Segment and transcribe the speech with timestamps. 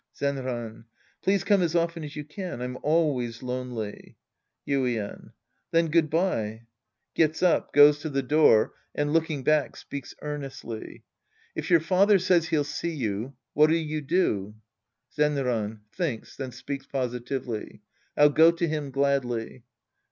[0.17, 0.85] Zenran.
[1.21, 2.59] Please come as often as you can.
[2.59, 4.17] I'm always lonely.
[4.67, 5.31] Yuien.
[5.69, 6.63] Then good bye.
[7.13, 8.39] {Gets up, goes to the door Sc.
[8.39, 11.01] I The Priest and His Disciples ns and, looking back, speaks earnestly^
[11.53, 14.55] If your father says he'll see you, what'll you do?
[15.15, 17.83] Zenran (thinks, then speaks positively).
[18.17, 19.61] I'll go to him gladly.